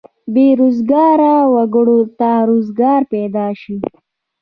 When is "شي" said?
3.61-3.77